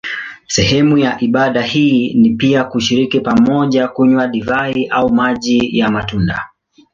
Sehemu 0.47 0.97
ya 0.97 1.19
ibada 1.21 1.61
hii 1.61 2.13
ni 2.13 2.29
pia 2.29 2.63
kushiriki 2.63 3.19
pamoja 3.19 3.87
kunywa 3.87 4.27
divai 4.27 4.87
au 4.87 5.09
maji 5.09 5.77
ya 5.79 5.89
matunda. 5.91 6.47